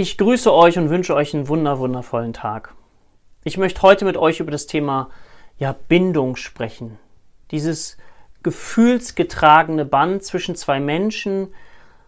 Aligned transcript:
Ich 0.00 0.16
grüße 0.16 0.54
euch 0.54 0.78
und 0.78 0.90
wünsche 0.90 1.12
euch 1.16 1.34
einen 1.34 1.48
wunder 1.48 1.80
wundervollen 1.80 2.32
Tag. 2.32 2.72
Ich 3.42 3.58
möchte 3.58 3.82
heute 3.82 4.04
mit 4.04 4.16
euch 4.16 4.38
über 4.38 4.52
das 4.52 4.68
Thema 4.68 5.10
ja, 5.58 5.74
Bindung 5.88 6.36
sprechen. 6.36 7.00
Dieses 7.50 7.96
gefühlsgetragene 8.44 9.84
Band 9.84 10.22
zwischen 10.22 10.54
zwei 10.54 10.78
Menschen, 10.78 11.52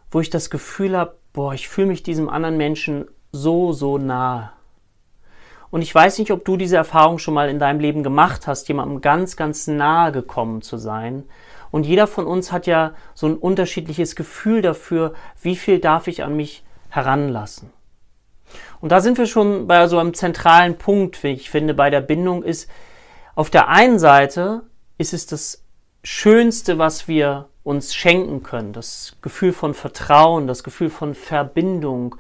wo 0.09 0.21
ich 0.21 0.31
das 0.31 0.51
Gefühl 0.51 0.97
habe, 0.97 1.17
boah, 1.33 1.53
ich 1.53 1.69
fühle 1.69 1.89
mich 1.89 2.05
diesem 2.05 2.29
anderen 2.29 2.57
Menschen 2.57 3.09
so, 3.33 3.73
so 3.73 3.99
nahe. 3.99 4.53
Und 5.73 5.83
ich 5.83 5.93
weiß 5.93 6.21
nicht, 6.21 6.31
ob 6.31 6.45
du 6.45 6.57
diese 6.57 6.77
Erfahrung 6.77 7.19
schon 7.19 7.35
mal 7.35 7.49
in 7.49 7.59
deinem 7.59 7.81
Leben 7.81 8.05
gemacht 8.05 8.47
hast, 8.47 8.69
jemandem 8.69 9.01
ganz, 9.01 9.35
ganz 9.35 9.67
nahe 9.67 10.13
gekommen 10.13 10.63
zu 10.63 10.77
sein. 10.77 11.25
Und 11.73 11.87
jeder 11.87 12.07
von 12.07 12.29
uns 12.29 12.53
hat 12.53 12.69
ja 12.69 12.95
so 13.15 13.27
ein 13.27 13.37
unterschiedliches 13.37 14.15
Gefühl 14.15 14.63
dafür, 14.63 15.13
wie 15.43 15.57
viel 15.57 15.81
darf 15.81 16.07
ich 16.07 16.23
an 16.23 16.37
mich 16.37 16.63
heranlassen. 16.91 17.73
Und 18.81 18.91
da 18.93 19.01
sind 19.01 19.19
wir 19.19 19.27
schon 19.27 19.67
bei 19.67 19.87
so 19.89 19.99
einem 19.99 20.15
zentralen 20.15 20.79
Punkt, 20.79 21.23
wie 21.23 21.29
ich 21.29 21.51
finde, 21.51 21.75
bei 21.75 21.91
der 21.91 22.01
Bindung 22.01 22.43
ist, 22.43 22.71
auf 23.35 23.51
der 23.51 23.69
einen 23.69 23.99
Seite 23.99 24.63
ist 24.99 25.13
es 25.13 25.27
das 25.27 25.63
Schönste, 26.03 26.79
was 26.79 27.09
wir 27.09 27.49
uns 27.63 27.95
schenken 27.95 28.43
können, 28.43 28.73
das 28.73 29.17
Gefühl 29.23 29.53
von 29.53 29.75
Vertrauen, 29.75 30.47
das 30.47 30.65
Gefühl 30.65 30.91
von 30.91 31.15
Verbindung, 31.15 32.17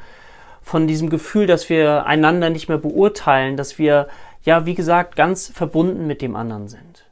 von 0.62 0.86
diesem 0.86 1.08
Gefühl, 1.08 1.46
dass 1.46 1.68
wir 1.68 2.06
einander 2.06 2.50
nicht 2.50 2.68
mehr 2.68 2.78
beurteilen, 2.78 3.56
dass 3.56 3.78
wir, 3.78 4.08
ja, 4.42 4.66
wie 4.66 4.74
gesagt, 4.74 5.16
ganz 5.16 5.48
verbunden 5.48 6.06
mit 6.06 6.20
dem 6.20 6.36
anderen 6.36 6.68
sind. 6.68 7.06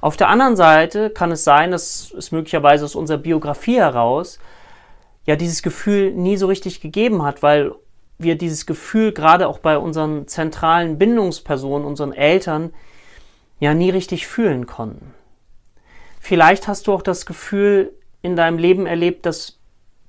Auf 0.00 0.16
der 0.16 0.28
anderen 0.28 0.54
Seite 0.54 1.10
kann 1.10 1.32
es 1.32 1.42
sein, 1.42 1.72
dass 1.72 2.12
es 2.16 2.30
möglicherweise 2.30 2.84
aus 2.84 2.94
unserer 2.94 3.18
Biografie 3.18 3.78
heraus 3.78 4.38
ja 5.24 5.34
dieses 5.34 5.62
Gefühl 5.62 6.12
nie 6.12 6.36
so 6.36 6.46
richtig 6.46 6.80
gegeben 6.80 7.24
hat, 7.24 7.42
weil 7.42 7.74
wir 8.18 8.36
dieses 8.36 8.66
Gefühl 8.66 9.12
gerade 9.12 9.48
auch 9.48 9.58
bei 9.58 9.78
unseren 9.78 10.26
zentralen 10.26 10.98
Bindungspersonen, 10.98 11.86
unseren 11.86 12.12
Eltern, 12.12 12.72
ja 13.60 13.74
nie 13.74 13.90
richtig 13.90 14.26
fühlen 14.26 14.66
konnten. 14.66 15.14
Vielleicht 16.20 16.68
hast 16.68 16.86
du 16.86 16.92
auch 16.92 17.02
das 17.02 17.26
Gefühl 17.26 17.92
in 18.22 18.36
deinem 18.36 18.58
Leben 18.58 18.86
erlebt, 18.86 19.24
dass 19.24 19.58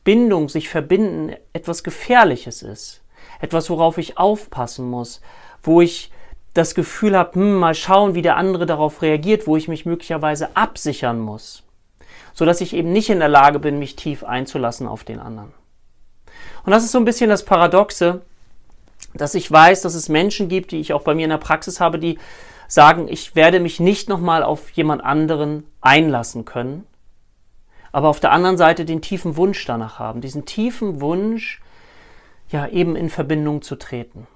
Bindung, 0.04 0.50
sich 0.50 0.70
verbinden, 0.70 1.36
etwas 1.54 1.84
Gefährliches 1.84 2.64
ist. 2.64 3.04
Etwas, 3.40 3.70
worauf 3.70 3.98
ich 3.98 4.18
aufpassen 4.18 4.90
muss, 4.90 5.22
wo 5.62 5.82
ich 5.82 6.12
das 6.54 6.74
Gefühl 6.74 7.16
habe, 7.16 7.36
hm, 7.36 7.56
mal 7.56 7.76
schauen, 7.76 8.16
wie 8.16 8.22
der 8.22 8.38
andere 8.38 8.66
darauf 8.66 9.02
reagiert, 9.02 9.46
wo 9.46 9.56
ich 9.56 9.68
mich 9.68 9.86
möglicherweise 9.86 10.56
absichern 10.56 11.20
muss, 11.20 11.64
so 12.34 12.44
dass 12.46 12.62
ich 12.62 12.74
eben 12.74 12.92
nicht 12.92 13.10
in 13.10 13.20
der 13.20 13.30
Lage 13.30 13.60
bin, 13.60 13.80
mich 13.80 13.96
tief 13.96 14.24
einzulassen 14.24 14.88
auf 14.88 15.04
den 15.04 15.20
anderen. 15.20 15.54
Und 16.66 16.72
das 16.72 16.84
ist 16.84 16.92
so 16.92 16.98
ein 16.98 17.06
bisschen 17.06 17.30
das 17.30 17.46
Paradoxe, 17.46 18.22
dass 19.14 19.36
ich 19.36 19.52
weiß, 19.52 19.82
dass 19.82 19.96
es 19.96 20.10
Menschen 20.10 20.50
gibt, 20.50 20.72
die 20.72 20.80
ich 20.80 20.94
auch 20.94 21.02
bei 21.02 21.16
mir 21.16 21.24
in 21.24 21.30
der 21.32 21.38
Praxis 21.38 21.80
habe, 21.80 22.00
die 22.00 22.20
sagen, 22.68 23.08
ich 23.10 23.36
werde 23.36 23.60
mich 23.60 23.80
nicht 23.80 24.10
nochmal 24.10 24.44
auf 24.44 24.70
jemand 24.72 25.04
anderen 25.04 25.66
einlassen 25.82 26.46
können, 26.46 26.86
aber 27.92 28.10
auf 28.10 28.20
der 28.20 28.32
anderen 28.32 28.58
Seite 28.58 28.86
den 28.86 29.02
tiefen 29.02 29.36
Wunsch 29.36 29.66
danach 29.66 29.98
haben, 29.98 30.22
diesen 30.22 30.46
tiefen 30.46 31.02
Wunsch, 31.02 31.62
ja, 32.50 32.68
eben 32.68 32.96
in 32.96 33.10
Verbindung 33.10 33.62
zu 33.62 33.76
treten. 33.76 34.28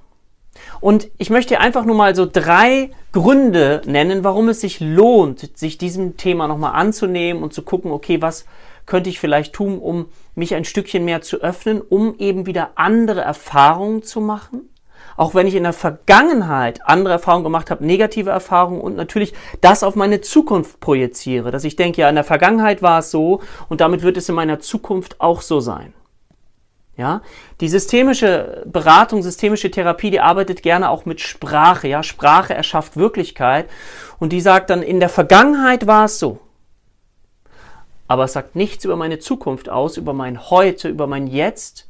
Und 0.80 1.10
ich 1.18 1.30
möchte 1.30 1.60
einfach 1.60 1.84
nur 1.86 1.96
mal 1.96 2.16
so 2.16 2.28
drei 2.32 2.92
Gründe 3.12 3.82
nennen, 3.86 4.24
warum 4.24 4.50
es 4.50 4.62
sich 4.62 4.80
lohnt, 4.80 5.58
sich 5.58 5.78
diesem 5.78 6.18
Thema 6.18 6.48
nochmal 6.48 6.76
anzunehmen 6.76 7.42
und 7.42 7.54
zu 7.54 7.64
gucken, 7.64 7.92
okay, 7.92 8.22
was 8.22 8.46
könnte 8.86 9.10
ich 9.10 9.20
vielleicht 9.20 9.54
tun, 9.54 9.80
um 9.80 10.08
mich 10.36 10.56
ein 10.56 10.66
Stückchen 10.66 11.06
mehr 11.06 11.22
zu 11.22 11.38
öffnen, 11.38 11.82
um 11.82 12.16
eben 12.18 12.46
wieder 12.46 12.72
andere 12.76 13.22
Erfahrungen 13.22 14.04
zu 14.04 14.22
machen. 14.22 14.70
Auch 15.16 15.36
wenn 15.36 15.48
ich 15.48 15.56
in 15.56 15.64
der 15.64 15.74
Vergangenheit 15.74 16.82
andere 16.86 17.14
Erfahrungen 17.14 17.44
gemacht 17.44 17.70
habe, 17.70 17.86
negative 17.86 18.32
Erfahrungen 18.32 18.82
und 18.82 18.96
natürlich 18.96 19.34
das 19.62 19.84
auf 19.84 19.96
meine 19.96 20.22
Zukunft 20.22 20.80
projiziere, 20.80 21.52
dass 21.52 21.64
ich 21.64 21.76
denke, 21.76 22.02
ja, 22.02 22.10
in 22.10 22.16
der 22.16 22.24
Vergangenheit 22.24 22.82
war 22.82 23.00
es 23.00 23.12
so 23.12 23.42
und 23.70 23.82
damit 23.82 24.02
wird 24.02 24.18
es 24.18 24.30
in 24.30 24.36
meiner 24.36 24.60
Zukunft 24.60 25.22
auch 25.22 25.42
so 25.42 25.60
sein. 25.60 25.94
Ja, 26.96 27.22
die 27.60 27.70
systemische 27.70 28.64
Beratung, 28.68 29.24
systemische 29.24 29.72
Therapie, 29.72 30.12
die 30.12 30.20
arbeitet 30.20 30.62
gerne 30.62 30.92
auch 30.92 31.06
mit 31.06 31.22
Sprache. 31.22 31.88
Ja, 31.88 32.04
Sprache 32.04 32.54
erschafft 32.54 32.98
Wirklichkeit 32.98 33.68
und 34.20 34.32
die 34.32 34.42
sagt 34.42 34.70
dann, 34.70 34.84
in 34.84 35.00
der 35.00 35.10
Vergangenheit 35.10 35.88
war 35.88 36.06
es 36.06 36.20
so. 36.20 36.40
Aber 38.08 38.26
es 38.26 38.34
sagt 38.34 38.56
nichts 38.56 38.86
über 38.86 38.96
meine 38.96 39.20
Zukunft 39.20 39.70
aus, 39.70 39.98
über 39.98 40.14
mein 40.14 40.50
Heute, 40.50 40.90
über 40.90 41.08
mein 41.08 41.28
Jetzt, 41.28 41.88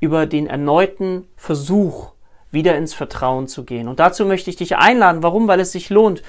über 0.00 0.26
den 0.26 0.46
erneuten 0.46 1.26
Versuch, 1.36 2.12
wieder 2.50 2.76
ins 2.76 2.94
Vertrauen 2.94 3.48
zu 3.48 3.64
gehen. 3.64 3.88
Und 3.88 4.00
dazu 4.00 4.24
möchte 4.24 4.50
ich 4.50 4.56
dich 4.56 4.76
einladen. 4.76 5.22
Warum? 5.22 5.48
Weil 5.48 5.60
es 5.60 5.72
sich 5.72 5.90
lohnt. 5.90 6.22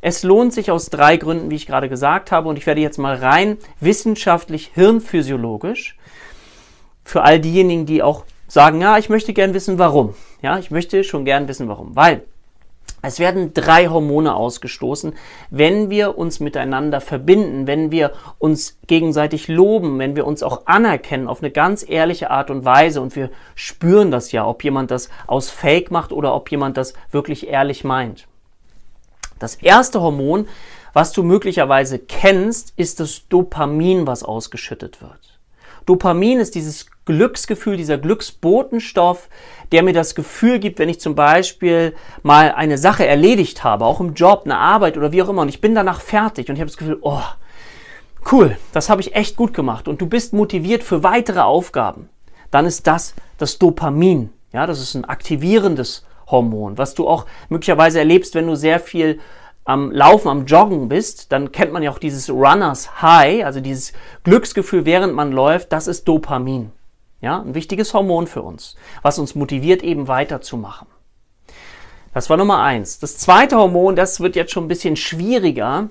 Es 0.00 0.22
lohnt 0.22 0.52
sich 0.52 0.70
aus 0.70 0.90
drei 0.90 1.16
Gründen, 1.16 1.50
wie 1.50 1.56
ich 1.56 1.66
gerade 1.66 1.88
gesagt 1.88 2.30
habe. 2.30 2.48
Und 2.48 2.58
ich 2.58 2.66
werde 2.66 2.80
jetzt 2.80 2.98
mal 2.98 3.16
rein 3.16 3.56
wissenschaftlich, 3.80 4.70
hirnphysiologisch 4.74 5.96
für 7.04 7.22
all 7.22 7.40
diejenigen, 7.40 7.86
die 7.86 8.02
auch 8.02 8.24
sagen, 8.46 8.80
ja, 8.80 8.98
ich 8.98 9.08
möchte 9.08 9.32
gern 9.32 9.54
wissen, 9.54 9.78
warum. 9.78 10.14
Ja, 10.42 10.58
ich 10.58 10.70
möchte 10.70 11.04
schon 11.04 11.24
gern 11.24 11.48
wissen, 11.48 11.68
warum. 11.68 11.96
Weil 11.96 12.24
es 13.06 13.18
werden 13.18 13.52
drei 13.52 13.88
Hormone 13.88 14.34
ausgestoßen, 14.34 15.14
wenn 15.50 15.90
wir 15.90 16.16
uns 16.16 16.40
miteinander 16.40 17.00
verbinden, 17.02 17.66
wenn 17.66 17.90
wir 17.90 18.12
uns 18.38 18.78
gegenseitig 18.86 19.48
loben, 19.48 19.98
wenn 19.98 20.16
wir 20.16 20.26
uns 20.26 20.42
auch 20.42 20.66
anerkennen 20.66 21.28
auf 21.28 21.42
eine 21.42 21.50
ganz 21.50 21.84
ehrliche 21.86 22.30
Art 22.30 22.50
und 22.50 22.64
Weise 22.64 23.02
und 23.02 23.14
wir 23.14 23.30
spüren 23.54 24.10
das 24.10 24.32
ja, 24.32 24.46
ob 24.46 24.64
jemand 24.64 24.90
das 24.90 25.10
aus 25.26 25.50
Fake 25.50 25.90
macht 25.90 26.12
oder 26.12 26.34
ob 26.34 26.50
jemand 26.50 26.78
das 26.78 26.94
wirklich 27.10 27.48
ehrlich 27.48 27.84
meint. 27.84 28.26
Das 29.38 29.56
erste 29.56 30.00
Hormon, 30.00 30.48
was 30.94 31.12
du 31.12 31.22
möglicherweise 31.22 31.98
kennst, 31.98 32.72
ist 32.76 33.00
das 33.00 33.28
Dopamin, 33.28 34.06
was 34.06 34.22
ausgeschüttet 34.22 35.02
wird. 35.02 35.38
Dopamin 35.84 36.40
ist 36.40 36.54
dieses 36.54 36.86
Glücksgefühl, 37.06 37.76
dieser 37.76 37.98
Glücksbotenstoff, 37.98 39.28
der 39.72 39.82
mir 39.82 39.92
das 39.92 40.14
Gefühl 40.14 40.58
gibt, 40.58 40.78
wenn 40.78 40.88
ich 40.88 41.00
zum 41.00 41.14
Beispiel 41.14 41.94
mal 42.22 42.52
eine 42.52 42.78
Sache 42.78 43.06
erledigt 43.06 43.64
habe, 43.64 43.84
auch 43.84 44.00
im 44.00 44.14
Job, 44.14 44.42
eine 44.44 44.56
Arbeit 44.56 44.96
oder 44.96 45.12
wie 45.12 45.22
auch 45.22 45.28
immer, 45.28 45.42
und 45.42 45.48
ich 45.48 45.60
bin 45.60 45.74
danach 45.74 46.00
fertig 46.00 46.48
und 46.48 46.54
ich 46.54 46.60
habe 46.60 46.70
das 46.70 46.78
Gefühl, 46.78 46.98
oh, 47.02 47.22
cool, 48.32 48.56
das 48.72 48.88
habe 48.88 49.00
ich 49.00 49.14
echt 49.14 49.36
gut 49.36 49.52
gemacht 49.52 49.86
und 49.88 50.00
du 50.00 50.06
bist 50.06 50.32
motiviert 50.32 50.82
für 50.82 51.02
weitere 51.02 51.40
Aufgaben, 51.40 52.08
dann 52.50 52.66
ist 52.66 52.86
das 52.86 53.14
das 53.38 53.58
Dopamin. 53.58 54.30
Ja, 54.52 54.66
das 54.66 54.80
ist 54.80 54.94
ein 54.94 55.04
aktivierendes 55.04 56.06
Hormon, 56.28 56.78
was 56.78 56.94
du 56.94 57.08
auch 57.08 57.26
möglicherweise 57.48 57.98
erlebst, 57.98 58.34
wenn 58.34 58.46
du 58.46 58.54
sehr 58.54 58.80
viel 58.80 59.18
am 59.64 59.90
Laufen, 59.90 60.28
am 60.28 60.46
Joggen 60.46 60.88
bist, 60.88 61.32
dann 61.32 61.50
kennt 61.50 61.72
man 61.72 61.82
ja 61.82 61.90
auch 61.90 61.98
dieses 61.98 62.30
Runners 62.30 63.02
High, 63.02 63.44
also 63.44 63.60
dieses 63.60 63.92
Glücksgefühl, 64.22 64.84
während 64.84 65.14
man 65.14 65.32
läuft, 65.32 65.72
das 65.72 65.86
ist 65.86 66.06
Dopamin. 66.06 66.70
Ja, 67.24 67.40
ein 67.40 67.54
wichtiges 67.54 67.94
Hormon 67.94 68.26
für 68.26 68.42
uns, 68.42 68.76
was 69.00 69.18
uns 69.18 69.34
motiviert, 69.34 69.82
eben 69.82 70.08
weiterzumachen. 70.08 70.86
Das 72.12 72.28
war 72.28 72.36
Nummer 72.36 72.62
eins. 72.62 72.98
Das 72.98 73.16
zweite 73.16 73.56
Hormon, 73.56 73.96
das 73.96 74.20
wird 74.20 74.36
jetzt 74.36 74.52
schon 74.52 74.66
ein 74.66 74.68
bisschen 74.68 74.94
schwieriger. 74.94 75.88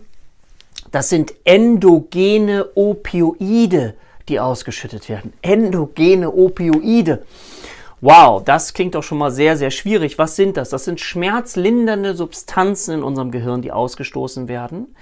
Das 0.92 1.10
sind 1.10 1.34
endogene 1.44 2.70
Opioide, 2.76 3.96
die 4.30 4.40
ausgeschüttet 4.40 5.10
werden. 5.10 5.34
Endogene 5.42 6.32
Opioide. 6.32 7.26
Wow, 8.00 8.44
das 8.44 8.76
klingt 8.76 8.94
doch 8.94 9.02
schon 9.02 9.18
mal 9.18 9.32
sehr, 9.32 9.58
sehr 9.58 9.72
schwierig. 9.72 10.20
Was 10.20 10.36
sind 10.36 10.56
das? 10.56 10.70
Das 10.70 10.86
sind 10.86 11.00
schmerzlindernde 11.00 12.14
Substanzen 12.14 12.94
in 12.94 13.04
unserem 13.04 13.32
Gehirn, 13.32 13.64
die 13.64 13.72
ausgestoßen 13.72 14.48
werden. 14.48 14.96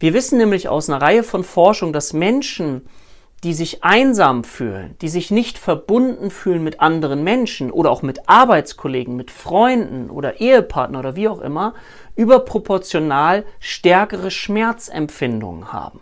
Wir 0.00 0.14
wissen 0.14 0.38
nämlich 0.38 0.70
aus 0.70 0.88
einer 0.88 1.02
Reihe 1.02 1.22
von 1.22 1.44
Forschung, 1.44 1.92
dass 1.92 2.14
Menschen, 2.14 2.88
die 3.44 3.52
sich 3.52 3.84
einsam 3.84 4.42
fühlen, 4.42 4.96
die 5.02 5.08
sich 5.08 5.30
nicht 5.30 5.58
verbunden 5.58 6.30
fühlen 6.30 6.64
mit 6.64 6.80
anderen 6.80 7.22
Menschen 7.22 7.70
oder 7.70 7.90
auch 7.90 8.00
mit 8.00 8.26
Arbeitskollegen, 8.28 9.16
mit 9.16 9.30
Freunden 9.30 10.08
oder 10.08 10.40
Ehepartner 10.40 10.98
oder 10.98 11.14
wie 11.14 11.28
auch 11.28 11.42
immer, 11.42 11.74
überproportional 12.16 13.44
stärkere 13.60 14.30
Schmerzempfindungen 14.30 15.72
haben. 15.74 16.00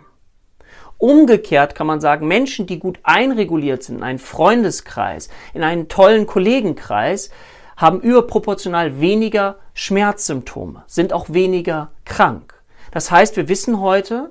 Umgekehrt 0.99 1.75
kann 1.75 1.89
man 1.89 2.01
sagen, 2.01 2.29
Menschen, 2.29 2.67
die 2.67 2.79
gut 2.79 3.01
einreguliert 3.03 3.83
sind 3.83 3.97
in 3.97 4.03
einen 4.05 4.21
Freundeskreis, 4.21 5.29
in 5.53 5.65
einen 5.65 5.89
tollen 5.89 6.27
Kollegenkreis, 6.27 7.31
haben 7.77 8.01
überproportional 8.01 9.01
weniger 9.01 9.57
Schmerzsymptome, 9.75 10.85
sind 10.87 11.13
auch 11.13 11.31
weniger 11.31 11.91
krank. 12.05 12.55
Das 12.93 13.11
heißt, 13.11 13.37
wir 13.37 13.49
wissen 13.49 13.81
heute, 13.81 14.31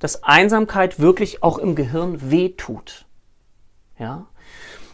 dass 0.00 0.24
Einsamkeit 0.24 0.98
wirklich 0.98 1.42
auch 1.42 1.58
im 1.58 1.76
Gehirn 1.76 2.30
wehtut. 2.30 3.04
Ja? 3.98 4.26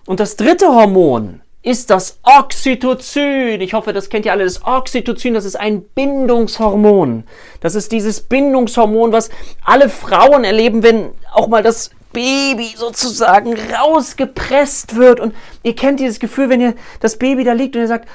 Und 0.04 0.20
das 0.20 0.36
dritte 0.36 0.68
Hormon 0.68 1.40
ist 1.62 1.90
das 1.90 2.18
Oxytocin. 2.22 3.60
Ich 3.60 3.74
hoffe, 3.74 3.92
das 3.92 4.08
kennt 4.08 4.24
ihr 4.24 4.32
alle. 4.32 4.44
Das 4.44 4.64
Oxytocin, 4.64 5.34
das 5.34 5.44
ist 5.44 5.56
ein 5.56 5.82
Bindungshormon. 5.82 7.24
Das 7.60 7.74
ist 7.74 7.90
dieses 7.90 8.20
Bindungshormon, 8.20 9.12
was 9.12 9.30
alle 9.64 9.88
Frauen 9.88 10.44
erleben, 10.44 10.84
wenn 10.84 11.10
auch 11.32 11.48
mal 11.48 11.64
das 11.64 11.90
Baby 12.12 12.74
sozusagen 12.76 13.54
rausgepresst 13.54 14.94
wird. 14.94 15.18
Und 15.18 15.34
ihr 15.64 15.74
kennt 15.74 15.98
dieses 15.98 16.20
Gefühl, 16.20 16.50
wenn 16.50 16.60
ihr 16.60 16.74
das 17.00 17.18
Baby 17.18 17.42
da 17.42 17.52
liegt 17.52 17.74
und 17.74 17.82
ihr 17.82 17.88
sagt, 17.88 18.08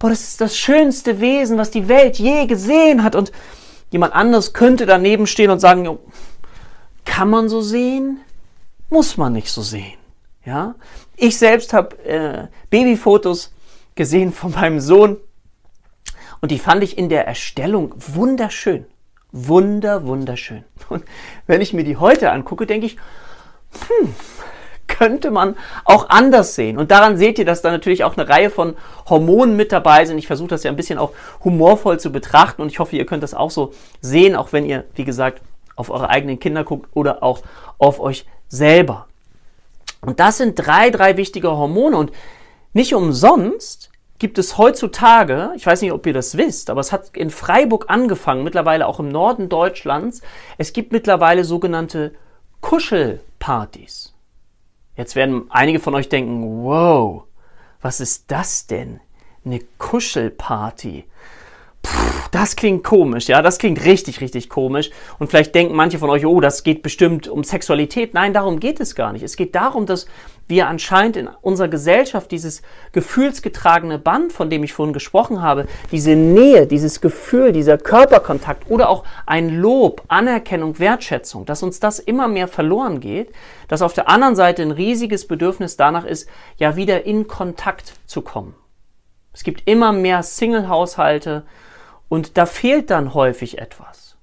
boah, 0.00 0.10
das 0.10 0.22
ist 0.22 0.40
das 0.40 0.56
schönste 0.56 1.20
Wesen, 1.20 1.58
was 1.58 1.70
die 1.70 1.88
Welt 1.88 2.18
je 2.18 2.46
gesehen 2.46 3.04
hat. 3.04 3.14
Und 3.14 3.30
jemand 3.90 4.14
anderes 4.14 4.52
könnte 4.52 4.86
daneben 4.86 5.26
stehen 5.26 5.50
und 5.50 5.60
sagen, 5.60 5.98
kann 7.04 7.30
man 7.30 7.48
so 7.48 7.60
sehen? 7.60 8.20
Muss 8.88 9.16
man 9.16 9.32
nicht 9.32 9.50
so 9.50 9.62
sehen. 9.62 9.98
Ja? 10.44 10.74
Ich 11.16 11.38
selbst 11.38 11.72
habe 11.72 11.98
äh, 12.04 12.46
Babyfotos 12.70 13.52
gesehen 13.94 14.32
von 14.32 14.52
meinem 14.52 14.80
Sohn 14.80 15.18
und 16.40 16.50
die 16.50 16.58
fand 16.58 16.82
ich 16.82 16.96
in 16.96 17.08
der 17.08 17.26
Erstellung 17.26 17.94
wunderschön. 17.98 18.86
Wunder, 19.32 20.06
wunderschön. 20.06 20.64
Und 20.88 21.04
wenn 21.46 21.60
ich 21.60 21.72
mir 21.72 21.84
die 21.84 21.96
heute 21.96 22.32
angucke, 22.32 22.66
denke 22.66 22.86
ich, 22.86 22.96
hm, 23.86 24.14
könnte 25.00 25.30
man 25.30 25.56
auch 25.86 26.10
anders 26.10 26.54
sehen. 26.54 26.76
Und 26.76 26.90
daran 26.90 27.16
seht 27.16 27.38
ihr, 27.38 27.46
dass 27.46 27.62
da 27.62 27.70
natürlich 27.70 28.04
auch 28.04 28.18
eine 28.18 28.28
Reihe 28.28 28.50
von 28.50 28.76
Hormonen 29.08 29.56
mit 29.56 29.72
dabei 29.72 30.04
sind. 30.04 30.18
Ich 30.18 30.26
versuche 30.26 30.48
das 30.48 30.62
ja 30.62 30.70
ein 30.70 30.76
bisschen 30.76 30.98
auch 30.98 31.12
humorvoll 31.42 31.98
zu 31.98 32.12
betrachten 32.12 32.60
und 32.60 32.68
ich 32.68 32.80
hoffe, 32.80 32.96
ihr 32.96 33.06
könnt 33.06 33.22
das 33.22 33.32
auch 33.32 33.50
so 33.50 33.72
sehen, 34.02 34.36
auch 34.36 34.52
wenn 34.52 34.66
ihr, 34.66 34.84
wie 34.96 35.04
gesagt, 35.04 35.40
auf 35.74 35.88
eure 35.88 36.10
eigenen 36.10 36.38
Kinder 36.38 36.64
guckt 36.64 36.90
oder 36.92 37.22
auch 37.22 37.40
auf 37.78 37.98
euch 37.98 38.26
selber. 38.48 39.06
Und 40.02 40.20
das 40.20 40.36
sind 40.36 40.56
drei, 40.56 40.90
drei 40.90 41.16
wichtige 41.16 41.50
Hormone 41.50 41.96
und 41.96 42.12
nicht 42.74 42.94
umsonst 42.94 43.90
gibt 44.18 44.38
es 44.38 44.58
heutzutage, 44.58 45.52
ich 45.56 45.64
weiß 45.64 45.80
nicht, 45.80 45.92
ob 45.92 46.04
ihr 46.04 46.12
das 46.12 46.36
wisst, 46.36 46.68
aber 46.68 46.82
es 46.82 46.92
hat 46.92 47.16
in 47.16 47.30
Freiburg 47.30 47.86
angefangen, 47.88 48.44
mittlerweile 48.44 48.86
auch 48.86 49.00
im 49.00 49.08
Norden 49.08 49.48
Deutschlands. 49.48 50.20
Es 50.58 50.74
gibt 50.74 50.92
mittlerweile 50.92 51.44
sogenannte 51.44 52.12
Kuschelpartys. 52.60 54.12
Jetzt 55.00 55.16
werden 55.16 55.46
einige 55.48 55.80
von 55.80 55.94
euch 55.94 56.10
denken, 56.10 56.62
wow, 56.62 57.22
was 57.80 58.00
ist 58.00 58.30
das 58.30 58.66
denn? 58.66 59.00
Eine 59.46 59.60
Kuschelparty. 59.78 61.06
Das 62.30 62.54
klingt 62.54 62.84
komisch, 62.84 63.26
ja, 63.26 63.42
das 63.42 63.58
klingt 63.58 63.84
richtig, 63.84 64.20
richtig 64.20 64.48
komisch. 64.48 64.90
Und 65.18 65.28
vielleicht 65.30 65.54
denken 65.54 65.74
manche 65.74 65.98
von 65.98 66.10
euch, 66.10 66.24
oh, 66.24 66.40
das 66.40 66.62
geht 66.62 66.82
bestimmt 66.82 67.26
um 67.26 67.42
Sexualität. 67.42 68.14
Nein, 68.14 68.32
darum 68.32 68.60
geht 68.60 68.78
es 68.78 68.94
gar 68.94 69.12
nicht. 69.12 69.24
Es 69.24 69.36
geht 69.36 69.56
darum, 69.56 69.86
dass 69.86 70.06
wir 70.46 70.68
anscheinend 70.68 71.16
in 71.16 71.28
unserer 71.42 71.68
Gesellschaft 71.68 72.30
dieses 72.30 72.62
gefühlsgetragene 72.92 73.98
Band, 73.98 74.32
von 74.32 74.48
dem 74.48 74.62
ich 74.62 74.72
vorhin 74.72 74.92
gesprochen 74.92 75.42
habe, 75.42 75.66
diese 75.90 76.14
Nähe, 76.14 76.66
dieses 76.66 77.00
Gefühl, 77.00 77.52
dieser 77.52 77.78
Körperkontakt 77.78 78.70
oder 78.70 78.90
auch 78.90 79.04
ein 79.26 79.60
Lob, 79.60 80.02
Anerkennung, 80.08 80.78
Wertschätzung, 80.78 81.46
dass 81.46 81.62
uns 81.62 81.80
das 81.80 81.98
immer 81.98 82.28
mehr 82.28 82.48
verloren 82.48 83.00
geht, 83.00 83.32
dass 83.68 83.82
auf 83.82 83.92
der 83.92 84.08
anderen 84.08 84.36
Seite 84.36 84.62
ein 84.62 84.72
riesiges 84.72 85.26
Bedürfnis 85.26 85.76
danach 85.76 86.04
ist, 86.04 86.28
ja 86.58 86.76
wieder 86.76 87.06
in 87.06 87.26
Kontakt 87.26 87.94
zu 88.06 88.22
kommen. 88.22 88.54
Es 89.32 89.44
gibt 89.44 89.68
immer 89.68 89.92
mehr 89.92 90.22
Single-Haushalte, 90.22 91.44
und 92.10 92.36
da 92.36 92.44
fehlt 92.44 92.90
dann 92.90 93.14
häufig 93.14 93.58
etwas. 93.58 94.16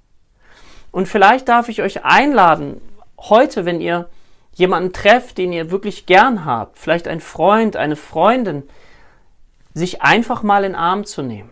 Und 0.92 1.07
vielleicht 1.07 1.48
darf 1.48 1.69
ich 1.69 1.81
euch 1.81 2.04
einladen, 2.04 2.81
heute, 3.18 3.66
wenn 3.66 3.81
ihr 3.81 4.10
jemanden 4.54 4.94
trefft, 4.94 5.38
den 5.38 5.54
ihr 5.54 5.72
wirklich 5.72 6.06
gern 6.06 6.45
habt, 6.45 6.78
vielleicht 6.78 7.07
ein 7.07 7.22
Freund, 7.22 7.75
eine 7.75 7.95
Freundin, 7.95 8.63
sich 9.74 10.01
einfach 10.01 10.44
mal 10.44 10.63
in 10.63 10.74
den 10.74 10.80
Arm 10.80 11.06
zu 11.06 11.22
nehmen. 11.24 11.50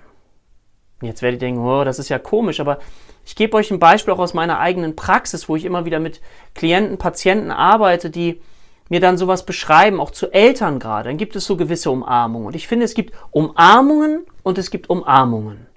Jetzt 1.02 1.22
werdet 1.22 1.42
ihr 1.42 1.48
denken, 1.48 1.66
oh, 1.66 1.84
das 1.84 2.00
ist 2.00 2.10
ja 2.10 2.20
komisch, 2.20 2.60
aber 2.60 2.80
ich 3.26 3.36
gebe 3.36 3.56
euch 3.56 3.72
ein 3.72 3.80
Beispiel 3.80 4.14
auch 4.14 4.20
aus 4.20 4.34
meiner 4.34 4.60
eigenen 4.60 4.96
Praxis, 4.96 5.48
wo 5.48 5.56
ich 5.56 5.64
immer 5.64 5.86
wieder 5.86 6.00
mit 6.00 6.22
Klienten, 6.54 6.98
Patienten 6.98 7.52
arbeite, 7.52 8.10
die 8.10 8.42
mir 8.90 9.00
dann 9.00 9.18
sowas 9.18 9.46
beschreiben, 9.46 10.02
auch 10.02 10.12
zu 10.12 10.32
Eltern 10.32 10.80
gerade. 10.80 11.10
Dann 11.10 11.18
gibt 11.18 11.36
es 11.36 11.46
so 11.46 11.56
gewisse 11.56 11.92
Umarmungen. 11.92 12.48
Und 12.48 12.56
ich 12.56 12.68
finde, 12.68 12.86
es 12.86 12.94
gibt 12.94 13.14
Umarmungen 13.32 14.26
und 14.44 14.58
es 14.58 14.70
gibt 14.70 14.90
Umarmungen. 14.90 15.68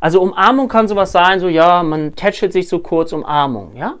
Also 0.00 0.20
Umarmung 0.20 0.68
kann 0.68 0.88
sowas 0.88 1.12
sein, 1.12 1.40
so 1.40 1.48
ja, 1.48 1.82
man 1.82 2.14
tätschelt 2.14 2.52
sich 2.52 2.68
so 2.68 2.78
kurz, 2.78 3.12
Umarmung, 3.12 3.76
ja? 3.76 3.94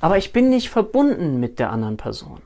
Aber 0.00 0.18
ich 0.18 0.32
bin 0.32 0.50
nicht 0.50 0.70
verbunden 0.70 1.40
mit 1.40 1.58
der 1.58 1.70
anderen 1.70 1.96
Person. 1.96 2.42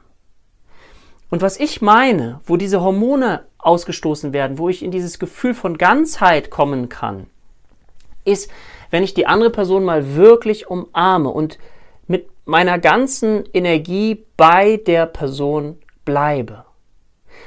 Und 1.30 1.40
was 1.40 1.58
ich 1.58 1.80
meine, 1.80 2.40
wo 2.44 2.56
diese 2.56 2.82
Hormone 2.82 3.44
ausgestoßen 3.58 4.32
werden, 4.32 4.58
wo 4.58 4.68
ich 4.68 4.82
in 4.82 4.90
dieses 4.90 5.18
Gefühl 5.18 5.54
von 5.54 5.78
Ganzheit 5.78 6.50
kommen 6.50 6.88
kann, 6.88 7.26
ist, 8.24 8.50
wenn 8.90 9.02
ich 9.02 9.14
die 9.14 9.26
andere 9.26 9.50
Person 9.50 9.84
mal 9.84 10.14
wirklich 10.14 10.68
umarme 10.68 11.30
und 11.30 11.58
mit 12.06 12.28
meiner 12.44 12.78
ganzen 12.78 13.44
Energie 13.54 14.26
bei 14.36 14.76
der 14.76 15.06
Person 15.06 15.78
bleibe. 16.04 16.64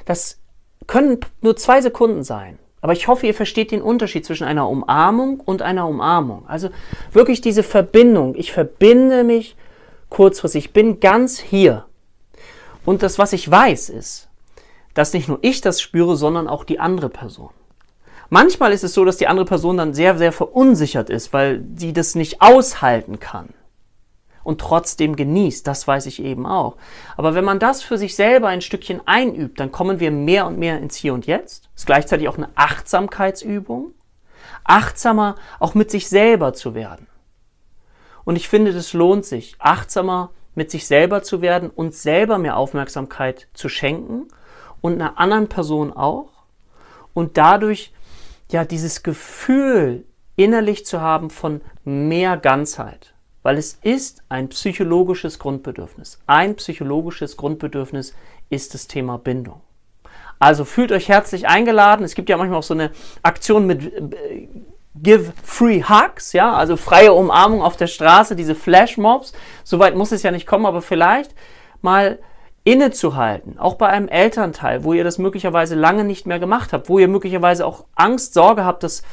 Das 0.05 0.39
können 0.87 1.19
nur 1.41 1.55
zwei 1.55 1.81
Sekunden 1.81 2.23
sein. 2.23 2.57
Aber 2.85 2.93
ich 2.93 3.07
hoffe, 3.07 3.25
ihr 3.25 3.33
versteht 3.33 3.71
den 3.71 3.81
Unterschied 3.81 4.27
zwischen 4.27 4.43
einer 4.43 4.69
Umarmung 4.69 5.39
und 5.39 5.63
einer 5.63 5.87
Umarmung. 5.87 6.47
Also 6.47 6.69
wirklich 7.11 7.41
diese 7.41 7.63
Verbindung. 7.63 8.35
Ich 8.35 8.51
verbinde 8.51 9.23
mich 9.23 9.55
kurzfristig. 10.09 10.65
Ich 10.65 10.71
bin 10.71 10.99
ganz 10.99 11.39
hier. 11.39 11.85
Und 12.85 13.01
das, 13.01 13.17
was 13.17 13.33
ich 13.33 13.49
weiß, 13.49 13.89
ist, 13.89 14.29
dass 14.93 15.13
nicht 15.13 15.27
nur 15.27 15.39
ich 15.41 15.61
das 15.61 15.81
spüre, 15.81 16.15
sondern 16.15 16.47
auch 16.47 16.63
die 16.63 16.79
andere 16.79 17.09
Person. 17.09 17.49
Manchmal 18.29 18.71
ist 18.71 18.83
es 18.83 18.93
so, 18.93 19.03
dass 19.03 19.17
die 19.17 19.25
andere 19.25 19.47
Person 19.47 19.77
dann 19.77 19.95
sehr, 19.95 20.19
sehr 20.19 20.31
verunsichert 20.31 21.09
ist, 21.09 21.33
weil 21.33 21.65
sie 21.75 21.91
das 21.91 22.13
nicht 22.13 22.39
aushalten 22.43 23.19
kann 23.19 23.49
und 24.45 24.61
trotzdem 24.61 25.15
genießt. 25.15 25.67
Das 25.67 25.87
weiß 25.87 26.05
ich 26.05 26.23
eben 26.23 26.45
auch. 26.45 26.77
Aber 27.17 27.33
wenn 27.33 27.43
man 27.43 27.59
das 27.59 27.81
für 27.81 27.97
sich 27.97 28.15
selber 28.15 28.47
ein 28.47 28.61
Stückchen 28.61 29.01
einübt, 29.05 29.59
dann 29.59 29.71
kommen 29.71 29.99
wir 29.99 30.11
mehr 30.11 30.45
und 30.45 30.57
mehr 30.57 30.77
ins 30.77 30.95
Hier 30.95 31.13
und 31.13 31.25
Jetzt. 31.25 31.69
Ist 31.75 31.87
gleichzeitig 31.87 32.29
auch 32.29 32.37
eine 32.37 32.49
Achtsamkeitsübung. 32.55 33.93
Achtsamer 34.63 35.35
auch 35.59 35.73
mit 35.73 35.89
sich 35.89 36.07
selber 36.07 36.53
zu 36.53 36.75
werden. 36.75 37.07
Und 38.23 38.35
ich 38.35 38.47
finde, 38.47 38.71
das 38.71 38.93
lohnt 38.93 39.25
sich, 39.25 39.55
achtsamer 39.59 40.31
mit 40.53 40.71
sich 40.71 40.87
selber 40.87 41.23
zu 41.23 41.41
werden 41.41 41.69
und 41.69 41.95
selber 41.95 42.37
mehr 42.37 42.55
Aufmerksamkeit 42.55 43.47
zu 43.53 43.67
schenken 43.67 44.27
und 44.79 44.93
einer 44.93 45.19
anderen 45.19 45.49
Person 45.49 45.91
auch. 45.91 46.29
Und 47.15 47.37
dadurch 47.37 47.93
ja 48.51 48.63
dieses 48.63 49.01
Gefühl 49.01 50.05
innerlich 50.35 50.85
zu 50.85 51.01
haben 51.01 51.31
von 51.31 51.61
mehr 51.83 52.37
Ganzheit 52.37 53.14
weil 53.45 53.59
es 53.59 53.77
ist 53.83 54.23
ein 54.27 54.49
psychologisches 54.49 55.37
Grundbedürfnis. 55.37 56.19
Ein 56.25 56.55
psychologisches 56.55 57.37
Grundbedürfnis 57.37 58.15
ist 58.49 58.73
das 58.73 58.87
Thema 58.87 59.19
Bindung. 59.19 59.61
Also 60.39 60.65
fühlt 60.65 60.91
euch 60.91 61.09
herzlich 61.09 61.47
eingeladen. 61.47 62.03
Es 62.03 62.15
gibt 62.15 62.27
ja 62.27 62.37
manchmal 62.37 62.57
auch 62.57 62.63
so 62.63 62.73
eine 62.73 62.89
Aktion 63.21 63.67
mit 63.67 63.83
äh, 63.93 64.47
Give 64.95 65.31
Free 65.43 65.83
Hugs, 65.83 66.33
ja, 66.33 66.53
also 66.53 66.75
freie 66.75 67.13
Umarmung 67.13 67.61
auf 67.61 67.77
der 67.77 67.85
Straße, 67.85 68.35
diese 68.35 68.55
Flashmobs. 68.55 69.33
Soweit 69.63 69.95
muss 69.95 70.11
es 70.11 70.23
ja 70.23 70.31
nicht 70.31 70.47
kommen, 70.47 70.65
aber 70.65 70.81
vielleicht 70.81 71.35
mal 71.83 72.17
innezuhalten, 72.63 73.59
auch 73.59 73.75
bei 73.75 73.89
einem 73.89 74.07
Elternteil, 74.07 74.83
wo 74.83 74.93
ihr 74.93 75.03
das 75.03 75.19
möglicherweise 75.19 75.75
lange 75.75 76.03
nicht 76.03 76.25
mehr 76.25 76.39
gemacht 76.39 76.73
habt, 76.73 76.89
wo 76.89 76.97
ihr 76.97 77.07
möglicherweise 77.07 77.67
auch 77.67 77.85
Angst, 77.93 78.33
Sorge 78.33 78.65
habt, 78.65 78.81
das 78.81 79.03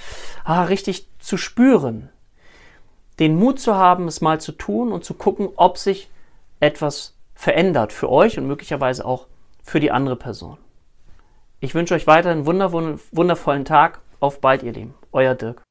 ah, 0.42 0.64
richtig 0.64 1.06
zu 1.18 1.36
spüren 1.36 2.08
den 3.18 3.36
Mut 3.36 3.60
zu 3.60 3.76
haben, 3.76 4.08
es 4.08 4.20
mal 4.20 4.40
zu 4.40 4.52
tun 4.52 4.92
und 4.92 5.04
zu 5.04 5.14
gucken, 5.14 5.48
ob 5.56 5.78
sich 5.78 6.08
etwas 6.60 7.14
verändert 7.34 7.92
für 7.92 8.10
euch 8.10 8.38
und 8.38 8.46
möglicherweise 8.46 9.04
auch 9.04 9.26
für 9.62 9.80
die 9.80 9.90
andere 9.90 10.16
Person. 10.16 10.58
Ich 11.60 11.74
wünsche 11.74 11.94
euch 11.94 12.06
weiterhin 12.06 12.38
einen 12.38 12.46
wundervollen 12.46 13.64
Tag. 13.64 14.00
Auf 14.20 14.40
bald, 14.40 14.62
ihr 14.62 14.72
Lieben. 14.72 14.94
Euer 15.12 15.34
Dirk. 15.34 15.62